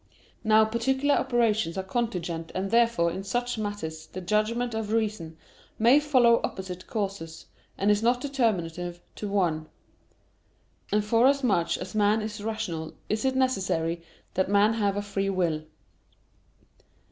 Now 0.43 0.65
particular 0.65 1.13
operations 1.13 1.77
are 1.77 1.83
contingent, 1.83 2.51
and 2.55 2.71
therefore 2.71 3.11
in 3.11 3.23
such 3.23 3.59
matters 3.59 4.07
the 4.07 4.19
judgment 4.19 4.73
of 4.73 4.91
reason 4.91 5.37
may 5.77 5.99
follow 5.99 6.41
opposite 6.43 6.87
courses, 6.87 7.45
and 7.77 7.91
is 7.91 8.01
not 8.01 8.19
determinate 8.19 8.95
to 9.17 9.27
one. 9.27 9.67
And 10.91 11.05
forasmuch 11.05 11.77
as 11.77 11.93
man 11.93 12.23
is 12.23 12.43
rational 12.43 12.95
is 13.09 13.25
it 13.25 13.35
necessary 13.35 14.01
that 14.33 14.49
man 14.49 14.73
have 14.73 14.97
a 14.97 15.03
free 15.03 15.29
will. 15.29 15.65